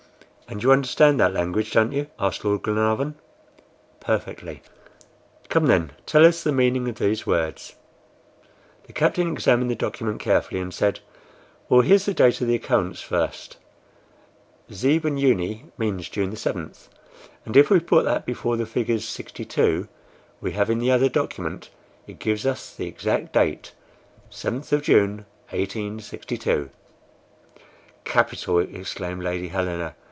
"And 0.47 0.61
you 0.61 0.73
understand 0.73 1.17
that 1.17 1.31
language, 1.31 1.71
don't 1.71 1.93
you?" 1.93 2.07
asked 2.19 2.43
Lord 2.43 2.63
Glenarvan. 2.63 3.15
"Perfectly." 4.01 4.61
"Come, 5.47 5.67
then, 5.67 5.93
tell 6.05 6.25
us 6.25 6.43
the 6.43 6.51
meaning 6.51 6.89
of 6.89 6.95
these 6.95 7.25
words." 7.25 7.75
The 8.85 8.91
captain 8.91 9.31
examined 9.31 9.71
the 9.71 9.75
document 9.77 10.19
carefully, 10.19 10.59
and 10.59 10.73
said: 10.73 10.99
"Well, 11.69 11.79
here's 11.79 12.03
the 12.03 12.13
date 12.13 12.41
of 12.41 12.47
the 12.47 12.55
occurrence 12.55 12.99
first: 12.99 13.55
7 14.69 15.17
Juni 15.17 15.71
means 15.77 16.09
June 16.09 16.35
7; 16.35 16.73
and 17.45 17.55
if 17.55 17.69
we 17.69 17.79
put 17.79 18.03
that 18.03 18.25
before 18.25 18.57
the 18.57 18.65
figures 18.65 19.05
62 19.07 19.87
we 20.41 20.51
have 20.51 20.69
in 20.69 20.79
the 20.79 20.91
other 20.91 21.07
document, 21.07 21.69
it 22.07 22.19
gives 22.19 22.45
us 22.45 22.75
the 22.75 22.87
exact 22.87 23.31
date, 23.31 23.71
7th 24.29 24.73
of 24.73 24.81
June, 24.83 25.23
1862." 25.51 26.69
"Capital!" 28.03 28.59
exclaimed 28.59 29.23
Lady 29.23 29.47
Helena. 29.47 29.95